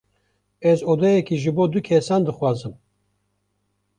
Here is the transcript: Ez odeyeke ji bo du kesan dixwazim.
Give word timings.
Ez 0.69 0.79
odeyeke 0.93 1.35
ji 1.43 1.51
bo 1.59 1.65
du 1.75 1.81
kesan 1.89 2.25
dixwazim. 2.31 2.73